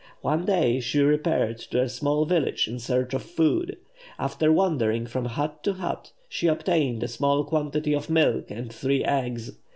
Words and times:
One 0.21 0.45
day 0.45 0.79
she 0.79 0.99
repaired 1.01 1.59
to 1.59 1.81
a 1.83 1.87
small 1.87 2.25
village 2.25 2.67
in 2.67 2.79
search 2.79 3.13
of 3.13 3.21
food. 3.21 3.77
After 4.17 4.51
wandering 4.51 5.05
from 5.05 5.25
hut 5.25 5.63
to 5.65 5.73
hut, 5.73 6.11
she 6.27 6.47
obtained 6.47 7.03
a 7.03 7.07
small 7.07 7.43
quantity 7.43 7.93
of 7.93 8.09
milk 8.09 8.49
and 8.49 8.73
three 8.73 9.03
eggs. 9.05 9.51